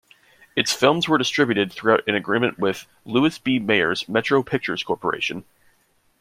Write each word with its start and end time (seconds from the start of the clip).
Its 0.55 0.73
films 0.73 1.07
were 1.07 1.19
distributed 1.19 1.71
through 1.71 1.99
an 2.07 2.15
agreement 2.15 2.57
with 2.57 2.87
Louis 3.05 3.37
B. 3.37 3.59
Mayer's 3.59 4.09
Metro 4.09 4.41
Pictures 4.41 4.81
Corporation. 4.81 5.45